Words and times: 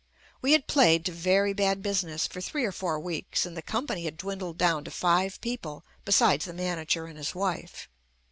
We 0.41 0.53
had 0.53 0.65
played 0.65 1.05
to 1.05 1.11
very 1.11 1.53
bad 1.53 1.83
business 1.83 2.25
for 2.25 2.41
three 2.41 2.65
or 2.65 2.71
four 2.71 2.99
weeks, 2.99 3.45
and 3.45 3.55
the 3.55 3.61
company 3.61 4.05
had 4.05 4.17
dwindled 4.17 4.57
down 4.57 4.83
to 4.85 4.89
five 4.89 5.39
people 5.41 5.85
besides 6.05 6.45
the 6.45 6.53
manager 6.53 7.05
and 7.05 7.19
his 7.19 7.35
wife. 7.35 7.87